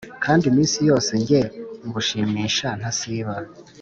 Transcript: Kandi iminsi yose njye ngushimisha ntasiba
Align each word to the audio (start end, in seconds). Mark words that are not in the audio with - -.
Kandi 0.23 0.43
iminsi 0.51 0.77
yose 0.89 1.11
njye 1.21 1.41
ngushimisha 1.87 2.67
ntasiba 2.79 3.33